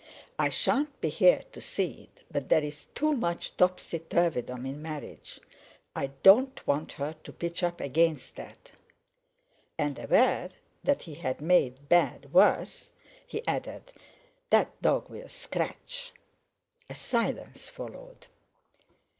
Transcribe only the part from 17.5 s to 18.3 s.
followed.